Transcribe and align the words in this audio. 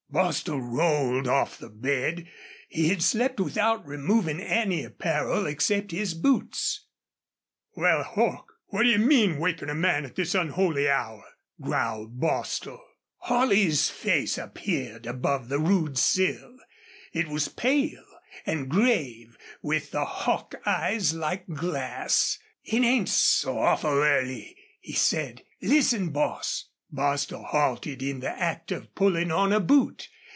Bostil 0.13 0.59
rolled 0.59 1.25
off 1.25 1.57
the 1.57 1.69
bed. 1.69 2.27
He 2.67 2.89
had 2.89 3.01
slept 3.01 3.39
without 3.39 3.87
removing 3.87 4.41
any 4.41 4.83
apparel 4.83 5.45
except 5.47 5.91
his 5.91 6.13
boots. 6.13 6.83
"Wal, 7.77 8.03
Hawk, 8.03 8.51
what 8.67 8.83
d'ye 8.83 8.97
mean 8.97 9.37
wakin' 9.39 9.69
a 9.69 9.73
man 9.73 10.03
at 10.03 10.17
this 10.17 10.35
unholy 10.35 10.89
hour?" 10.89 11.23
growled 11.61 12.19
Bostil. 12.19 12.81
Holley's 13.19 13.89
face 13.89 14.37
appeared 14.37 15.05
above 15.05 15.47
the 15.47 15.59
rude 15.59 15.97
sill. 15.97 16.57
It 17.13 17.29
was 17.29 17.47
pale 17.47 18.03
and 18.45 18.67
grave, 18.67 19.37
with 19.61 19.91
the 19.91 20.03
hawk 20.03 20.55
eyes 20.65 21.13
like 21.13 21.47
glass. 21.47 22.37
"It 22.65 22.83
ain't 22.83 23.07
so 23.07 23.59
awful 23.59 23.91
early," 23.91 24.57
he 24.81 24.91
said. 24.91 25.43
"Listen, 25.61 26.09
boss." 26.09 26.65
Bostil 26.93 27.43
halted 27.45 28.03
in 28.03 28.19
the 28.19 28.29
act 28.37 28.69
of 28.69 28.93
pulling 28.95 29.31
on 29.31 29.53
a 29.53 29.61
boot. 29.61 30.09